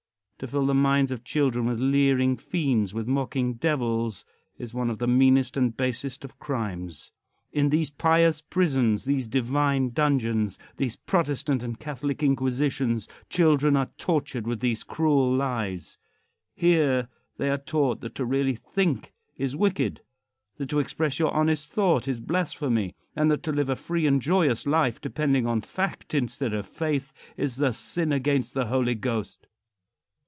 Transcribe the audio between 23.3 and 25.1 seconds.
to live a free and joyous life,